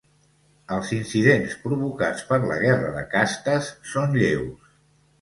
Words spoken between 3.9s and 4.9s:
són lleus